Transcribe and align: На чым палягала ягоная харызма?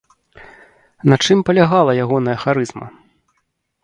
На 1.11 1.15
чым 1.25 1.43
палягала 1.49 1.91
ягоная 2.05 2.35
харызма? 2.45 2.87